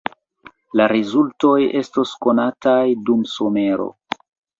La 0.79 0.85
rezultoj 0.91 1.53
estos 1.81 2.13
konataj 2.27 2.81
dum 3.11 3.21
somero. 3.33 3.87